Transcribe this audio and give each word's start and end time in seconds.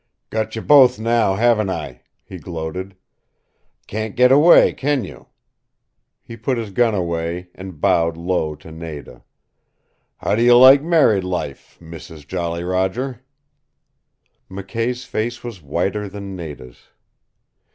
"Got 0.31 0.55
you 0.55 0.63
both 0.63 0.97
now, 0.97 1.35
haven't 1.35 1.69
I?" 1.69 2.01
he 2.23 2.39
gloated. 2.39 2.95
"Can't 3.85 4.15
get 4.15 4.31
away, 4.31 4.73
can 4.73 5.03
you?" 5.03 5.27
He 6.23 6.35
put 6.35 6.57
his 6.57 6.71
gun 6.71 6.95
away, 6.95 7.49
and 7.53 7.79
bowed 7.79 8.17
low 8.17 8.55
to 8.55 8.71
Nada. 8.71 9.23
"How 10.17 10.33
do 10.35 10.41
you 10.41 10.57
like 10.57 10.81
married 10.81 11.23
life, 11.23 11.77
Mrs. 11.79 12.25
Jolly 12.27 12.63
Roger?" 12.63 13.21
McKay's 14.49 15.05
face 15.05 15.43
was 15.43 15.61
whiter 15.61 16.09
than 16.09 16.35
Nada's. 16.35 16.87